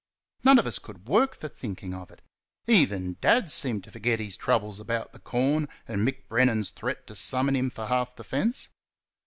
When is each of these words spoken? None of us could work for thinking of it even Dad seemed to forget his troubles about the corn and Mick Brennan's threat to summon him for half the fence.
None 0.43 0.57
of 0.57 0.65
us 0.65 0.79
could 0.79 1.07
work 1.07 1.35
for 1.39 1.47
thinking 1.47 1.93
of 1.93 2.09
it 2.09 2.23
even 2.65 3.17
Dad 3.21 3.51
seemed 3.51 3.83
to 3.83 3.91
forget 3.91 4.19
his 4.19 4.35
troubles 4.35 4.79
about 4.79 5.13
the 5.13 5.19
corn 5.19 5.69
and 5.87 6.01
Mick 6.01 6.27
Brennan's 6.27 6.71
threat 6.71 7.05
to 7.05 7.13
summon 7.13 7.55
him 7.55 7.69
for 7.69 7.85
half 7.85 8.15
the 8.15 8.23
fence. 8.23 8.69